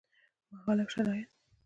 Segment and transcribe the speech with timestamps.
[0.51, 1.29] مهال او شرايط: